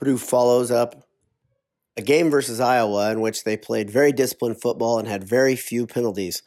[0.00, 1.06] Purdue follows up
[1.96, 5.86] a game versus Iowa in which they played very disciplined football and had very few
[5.86, 6.42] penalties,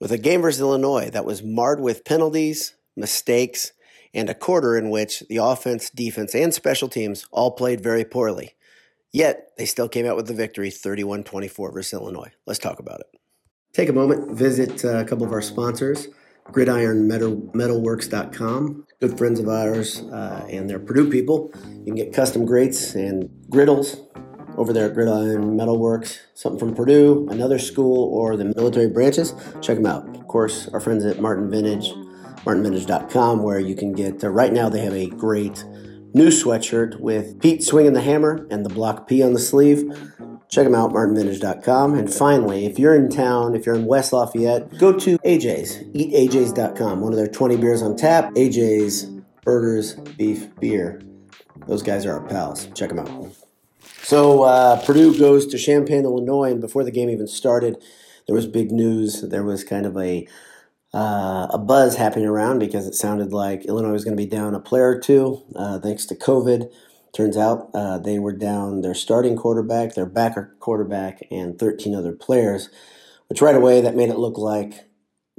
[0.00, 3.72] with a game versus Illinois that was marred with penalties, mistakes,
[4.12, 8.56] and a quarter in which the offense, defense, and special teams all played very poorly.
[9.12, 12.32] Yet, they still came out with the victory 31 24 versus Illinois.
[12.44, 13.06] Let's talk about it.
[13.72, 16.08] Take a moment, visit uh, a couple of our sponsors
[16.46, 18.86] gridironmetalworks.com.
[19.00, 21.50] Good friends of ours uh, and they're Purdue people.
[21.70, 23.96] You can get custom grates and griddles
[24.56, 26.18] over there at Gridiron Metalworks.
[26.34, 29.34] Something from Purdue, another school, or the military branches.
[29.60, 30.08] Check them out.
[30.16, 31.92] Of course, our friends at Martin Vintage,
[32.44, 35.64] martinvintage.com, where you can get, uh, right now, they have a great
[36.12, 39.84] new sweatshirt with Pete swinging the hammer and the block P on the sleeve.
[40.50, 41.94] Check them out, martinvintage.com.
[41.94, 47.00] And finally, if you're in town, if you're in West Lafayette, go to AJ's, eataj's.com.
[47.00, 49.04] One of their 20 beers on tap, AJ's
[49.44, 51.00] Burgers, Beef, Beer.
[51.68, 52.66] Those guys are our pals.
[52.74, 53.32] Check them out.
[54.02, 57.80] So uh, Purdue goes to Champaign, Illinois, and before the game even started,
[58.26, 59.22] there was big news.
[59.22, 60.26] There was kind of a
[60.92, 64.56] uh, a buzz happening around because it sounded like Illinois was going to be down
[64.56, 66.72] a player or two uh, thanks to COVID.
[67.12, 72.12] Turns out uh, they were down their starting quarterback, their backer quarterback, and 13 other
[72.12, 72.68] players,
[73.28, 74.88] which right away that made it look like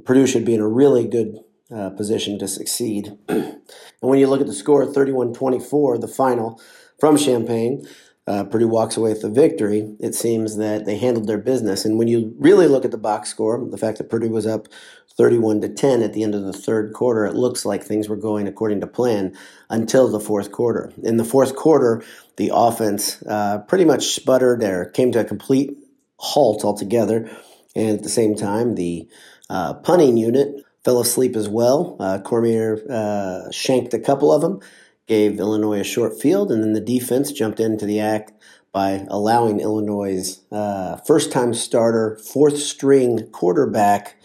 [0.04, 1.38] Purdue should be in a really good
[1.74, 3.16] uh, position to succeed.
[3.28, 3.62] and
[4.00, 6.60] when you look at the score, 31 24, the final
[7.00, 7.86] from Champaign,
[8.26, 9.96] uh, Purdue walks away with the victory.
[9.98, 11.84] It seems that they handled their business.
[11.84, 14.68] And when you really look at the box score, the fact that Purdue was up
[15.16, 18.16] 31 to 10 at the end of the third quarter, it looks like things were
[18.16, 19.36] going according to plan
[19.68, 20.92] until the fourth quarter.
[21.02, 22.02] In the fourth quarter,
[22.36, 25.76] the offense uh, pretty much sputtered or came to a complete
[26.16, 27.30] halt altogether.
[27.74, 29.08] And at the same time, the
[29.50, 31.96] uh, punting unit fell asleep as well.
[32.00, 34.60] Uh, Cormier uh, shanked a couple of them,
[35.06, 38.32] gave Illinois a short field, and then the defense jumped into the act
[38.72, 44.16] by allowing Illinois' uh, first time starter, fourth string quarterback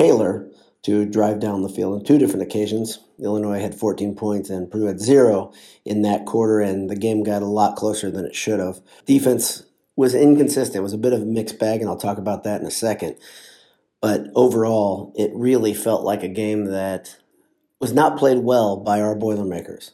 [0.00, 0.48] Taylor
[0.82, 3.00] to drive down the field on two different occasions.
[3.18, 5.52] Illinois had 14 points and Purdue had zero
[5.84, 8.80] in that quarter, and the game got a lot closer than it should have.
[9.04, 9.64] Defense
[9.96, 10.76] was inconsistent.
[10.76, 12.70] It was a bit of a mixed bag, and I'll talk about that in a
[12.70, 13.16] second.
[14.00, 17.18] But overall, it really felt like a game that
[17.78, 19.90] was not played well by our Boilermakers.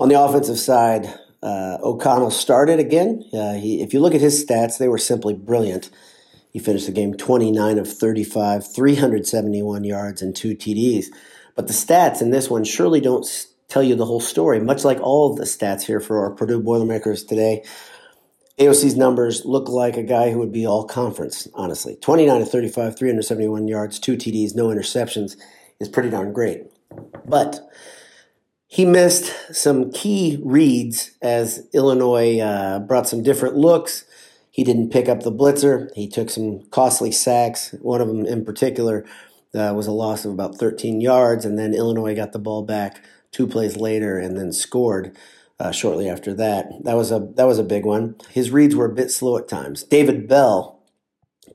[0.00, 1.06] On the offensive side,
[1.44, 3.24] uh, O'Connell started again.
[3.32, 5.90] Uh, he, if you look at his stats, they were simply brilliant.
[6.52, 11.06] He finished the game 29 of 35, 371 yards, and two TDs.
[11.56, 13.26] But the stats in this one surely don't
[13.68, 16.62] tell you the whole story, much like all of the stats here for our Purdue
[16.62, 17.64] Boilermakers today.
[18.58, 21.96] AOC's numbers look like a guy who would be all conference, honestly.
[21.96, 25.36] 29 of 35, 371 yards, two TDs, no interceptions
[25.80, 26.64] is pretty darn great.
[27.24, 27.66] But
[28.66, 34.04] he missed some key reads as Illinois uh, brought some different looks
[34.52, 35.90] he didn't pick up the blitzer.
[35.94, 37.74] He took some costly sacks.
[37.80, 39.04] One of them in particular
[39.54, 43.02] uh, was a loss of about 13 yards, and then Illinois got the ball back
[43.32, 45.16] two plays later and then scored.
[45.58, 48.16] Uh, shortly after that, that was a that was a big one.
[48.30, 49.84] His reads were a bit slow at times.
[49.84, 50.82] David Bell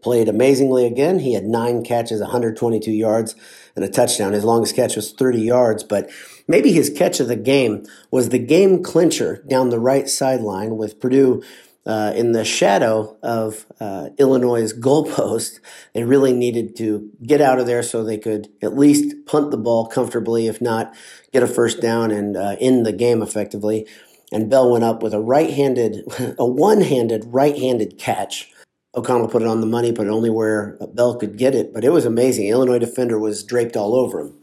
[0.01, 1.19] played amazingly again.
[1.19, 3.35] He had nine catches, 122 yards,
[3.75, 4.31] and a touchdown.
[4.31, 6.09] His longest catch was 30 yards, but
[6.47, 11.01] maybe his catch of the game was the game clincher down the right sideline with
[11.01, 11.43] Purdue
[11.87, 15.59] uh, in the shadow of uh, Illinois' goalpost,
[15.93, 19.57] they really needed to get out of there so they could at least punt the
[19.57, 20.93] ball comfortably, if not
[21.31, 23.87] get a first down and uh, end the game effectively.
[24.33, 26.03] And Bell went up with a right-handed,
[26.37, 28.51] a one-handed right-handed catch.
[28.93, 31.73] O'Connell put it on the money, but only where Bell could get it.
[31.73, 32.47] But it was amazing.
[32.47, 34.33] Illinois defender was draped all over him.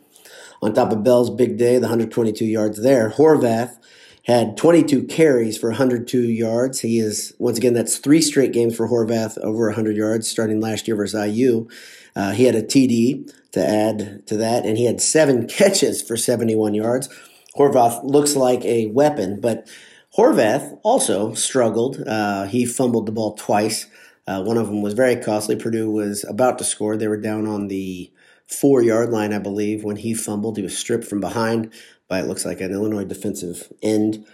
[0.62, 3.76] On top of Bell's big day, the 122 yards there, Horvath
[4.24, 6.80] had 22 carries for 102 yards.
[6.80, 10.88] He is, once again, that's three straight games for Horvath over 100 yards, starting last
[10.88, 11.68] year versus IU.
[12.16, 16.16] Uh, he had a TD to add to that, and he had seven catches for
[16.16, 17.08] 71 yards.
[17.56, 19.68] Horvath looks like a weapon, but
[20.16, 22.00] Horvath also struggled.
[22.06, 23.86] Uh, he fumbled the ball twice.
[24.26, 25.56] Uh, one of them was very costly.
[25.56, 26.96] Purdue was about to score.
[26.96, 28.10] They were down on the
[28.46, 30.56] four yard line, I believe, when he fumbled.
[30.56, 31.72] He was stripped from behind
[32.08, 34.26] by it looks like an Illinois defensive end.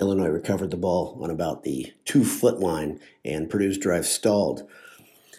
[0.00, 4.68] Illinois recovered the ball on about the two foot line, and Purdue's drive stalled.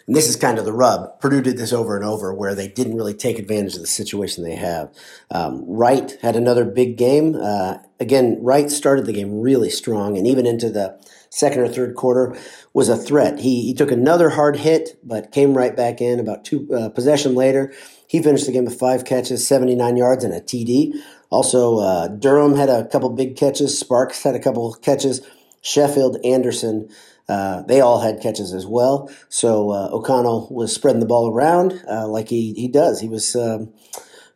[0.06, 1.20] And this is kind of the rub.
[1.20, 4.42] Purdue did this over and over where they didn't really take advantage of the situation
[4.42, 4.92] they have.
[5.30, 7.36] Um, Wright had another big game.
[7.36, 10.98] Uh, again, Wright started the game really strong, and even into the
[11.30, 12.36] second or third quarter
[12.74, 13.38] was a threat.
[13.38, 17.34] He, he took another hard hit, but came right back in about two uh, possession
[17.34, 17.72] later.
[18.06, 20.92] He finished the game with five catches, 79 yards, and a TD.
[21.30, 23.78] Also, uh, Durham had a couple big catches.
[23.78, 25.20] Sparks had a couple catches.
[25.62, 26.88] Sheffield, Anderson,
[27.28, 29.08] uh, they all had catches as well.
[29.28, 33.00] So uh, O'Connell was spreading the ball around uh, like he, he does.
[33.00, 33.72] He was um,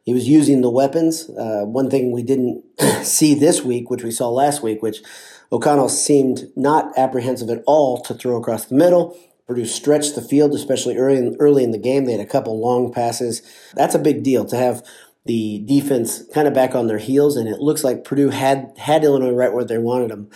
[0.05, 1.29] he was using the weapons.
[1.31, 2.63] Uh, one thing we didn't
[3.03, 5.03] see this week, which we saw last week, which
[5.51, 9.19] O'Connell seemed not apprehensive at all to throw across the middle.
[9.47, 12.05] Purdue stretched the field, especially early in, early in the game.
[12.05, 13.43] They had a couple long passes.
[13.75, 14.83] That's a big deal to have
[15.27, 19.05] the defense kind of back on their heels, and it looks like Purdue had had
[19.05, 20.31] Illinois right where they wanted them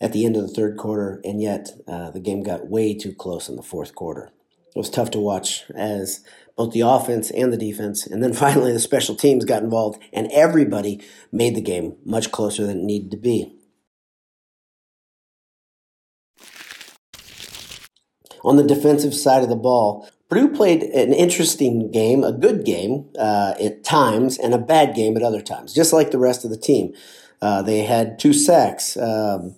[0.00, 3.12] at the end of the third quarter, and yet uh, the game got way too
[3.12, 4.30] close in the fourth quarter.
[4.68, 6.24] It was tough to watch as
[6.58, 10.30] both the offense and the defense, and then finally the special teams got involved, and
[10.32, 11.00] everybody
[11.32, 13.54] made the game much closer than it needed to be.
[18.44, 23.08] On the defensive side of the ball, Purdue played an interesting game, a good game
[23.18, 26.50] uh, at times, and a bad game at other times, just like the rest of
[26.50, 26.92] the team.
[27.40, 28.96] Uh, they had two sacks.
[28.96, 29.54] Um,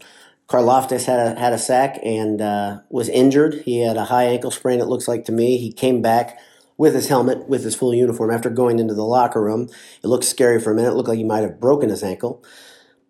[0.49, 3.63] Karlaftis had a, had a sack and uh, was injured.
[3.65, 5.57] He had a high ankle sprain, it looks like to me.
[5.59, 6.39] He came back
[6.81, 9.69] with his helmet, with his full uniform after going into the locker room.
[10.03, 10.93] It looked scary for a minute.
[10.93, 12.43] It looked like he might have broken his ankle.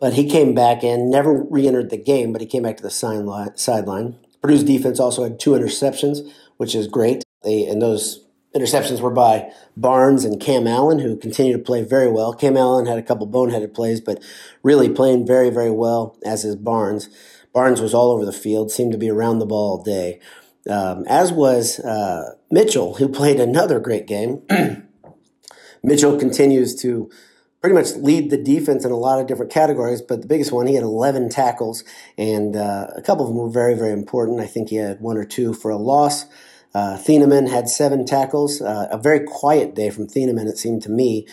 [0.01, 2.83] But he came back and never re entered the game, but he came back to
[2.83, 4.17] the sideline.
[4.43, 7.23] Purdue's defense also had two interceptions, which is great.
[7.45, 8.27] They and those
[8.57, 12.35] interceptions were by Barnes and Cam Allen, who continue to play very well.
[12.35, 14.21] Cam Allen had a couple boneheaded plays, but
[14.65, 17.09] really playing very, very well, as is Barnes.
[17.53, 20.19] Barnes was all over the field, seemed to be around the ball all day,
[20.71, 24.43] um, as was uh, Mitchell, who played another great game.
[25.83, 27.11] Mitchell continues to
[27.61, 30.67] pretty much lead the defense in a lot of different categories, but the biggest one,
[30.67, 31.85] he had 11 tackles,
[32.17, 34.41] and uh, a couple of them were very, very important.
[34.41, 36.25] I think he had one or two for a loss.
[36.75, 38.63] Uh, Thieneman had seven tackles.
[38.63, 41.27] Uh, a very quiet day from Thieneman, it seemed to me.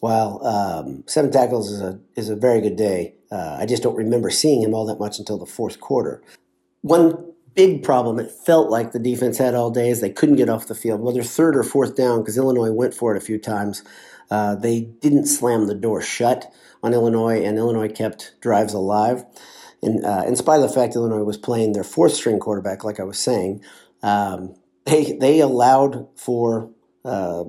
[0.00, 3.96] While um, seven tackles is a is a very good day, uh, I just don't
[3.96, 6.22] remember seeing him all that much until the fourth quarter.
[6.82, 10.48] One big problem it felt like the defense had all day is they couldn't get
[10.48, 13.38] off the field, whether third or fourth down, because Illinois went for it a few
[13.38, 13.82] times.
[14.30, 16.52] Uh, they didn't slam the door shut
[16.82, 19.24] on Illinois, and Illinois kept drives alive.
[19.82, 22.98] And uh, in spite of the fact Illinois was playing their fourth string quarterback, like
[22.98, 23.62] I was saying,
[24.02, 24.54] um,
[24.84, 26.70] they they allowed for
[27.04, 27.44] uh,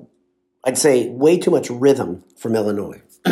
[0.64, 3.02] I'd say way too much rhythm from Illinois.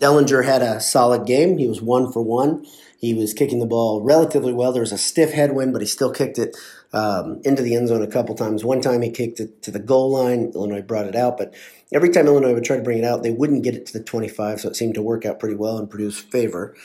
[0.00, 1.58] Dellinger had a solid game.
[1.58, 2.64] He was one for one.
[3.00, 4.72] He was kicking the ball relatively well.
[4.72, 6.54] There was a stiff headwind, but he still kicked it
[6.92, 8.62] um, into the end zone a couple times.
[8.62, 10.52] One time he kicked it to the goal line.
[10.54, 11.54] Illinois brought it out, but
[11.94, 14.04] every time Illinois would try to bring it out, they wouldn't get it to the
[14.04, 16.76] 25, so it seemed to work out pretty well and Purdue's favor.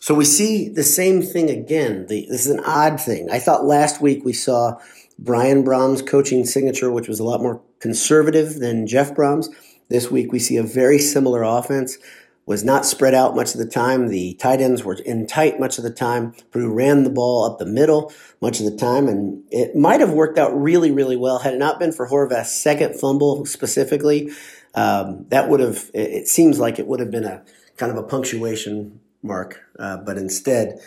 [0.00, 2.06] So we see the same thing again.
[2.08, 3.30] The, this is an odd thing.
[3.30, 4.80] I thought last week we saw
[5.16, 9.48] Brian Brohm's coaching signature, which was a lot more conservative than Jeff Brohm's.
[9.88, 11.98] This week we see a very similar offense.
[12.44, 14.08] Was not spread out much of the time.
[14.08, 16.34] The tight ends were in tight much of the time.
[16.50, 20.12] Purdue ran the ball up the middle much of the time, and it might have
[20.12, 24.32] worked out really, really well had it not been for Horvath's second fumble specifically.
[24.74, 25.90] Um, that would have.
[25.94, 27.44] It seems like it would have been a
[27.76, 30.80] kind of a punctuation mark, uh, but instead,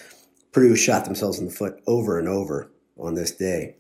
[0.51, 3.75] Purdue shot themselves in the foot over and over on this day.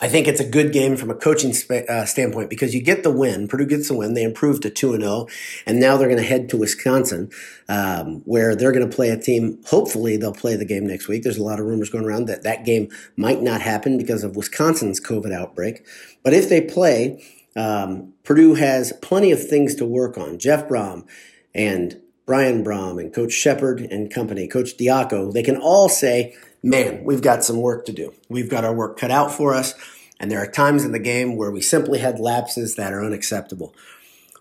[0.00, 3.02] I think it's a good game from a coaching sp- uh, standpoint because you get
[3.02, 3.48] the win.
[3.48, 4.14] Purdue gets the win.
[4.14, 5.26] They improved to 2 0.
[5.66, 7.30] And now they're going to head to Wisconsin,
[7.68, 9.60] um, where they're going to play a team.
[9.66, 11.24] Hopefully, they'll play the game next week.
[11.24, 14.36] There's a lot of rumors going around that that game might not happen because of
[14.36, 15.84] Wisconsin's COVID outbreak.
[16.22, 17.24] But if they play,
[17.56, 20.38] um, Purdue has plenty of things to work on.
[20.38, 21.08] Jeff Brohm
[21.54, 27.02] and Brian Brohm and Coach Shepard and company, Coach Diaco, they can all say, man,
[27.02, 28.12] we've got some work to do.
[28.28, 29.74] We've got our work cut out for us.
[30.20, 33.74] And there are times in the game where we simply had lapses that are unacceptable.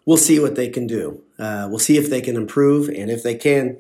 [0.06, 1.22] We'll see what they can do.
[1.38, 2.90] Uh, we'll see if they can improve.
[2.90, 3.78] And if they can,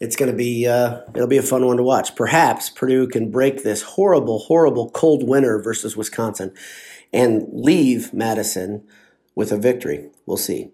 [0.00, 2.14] it's going to be uh, it'll be a fun one to watch.
[2.16, 6.52] Perhaps Purdue can break this horrible, horrible cold winter versus Wisconsin
[7.12, 8.86] and leave Madison
[9.34, 10.10] with a victory.
[10.26, 10.70] We'll see.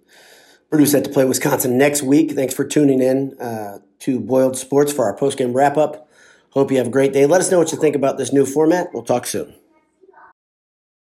[0.70, 2.32] Purdue set to play Wisconsin next week.
[2.32, 6.08] Thanks for tuning in uh, to Boiled Sports for our postgame wrap up.
[6.50, 7.26] Hope you have a great day.
[7.26, 8.88] Let us know what you think about this new format.
[8.92, 9.59] We'll talk soon.